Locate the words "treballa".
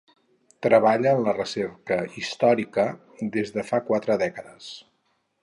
0.67-1.11